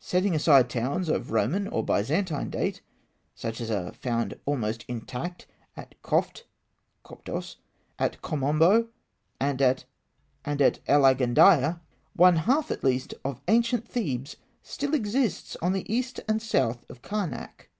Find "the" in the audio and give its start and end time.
15.74-15.94